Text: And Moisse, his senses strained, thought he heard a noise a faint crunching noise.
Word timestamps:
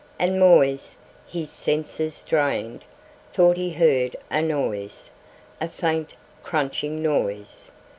And 0.17 0.39
Moisse, 0.39 0.95
his 1.27 1.51
senses 1.51 2.15
strained, 2.15 2.85
thought 3.31 3.55
he 3.55 3.71
heard 3.73 4.15
a 4.31 4.41
noise 4.41 5.11
a 5.61 5.69
faint 5.69 6.13
crunching 6.41 7.03
noise. 7.03 7.69